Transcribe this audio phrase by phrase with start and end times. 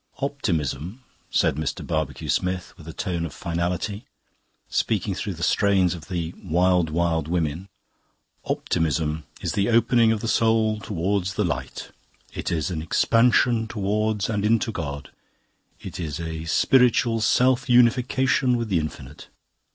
[0.17, 1.85] "Optimism," said Mr.
[1.85, 4.03] Barbecue Smith with a tone of finality,
[4.67, 7.69] speaking through strains of the "Wild, Wild Women"
[8.43, 11.91] "optimism is the opening out of the soul towards the light;
[12.33, 15.11] it is an expansion towards and into God,
[15.79, 19.27] it is a h piritual self unification with the Infinite."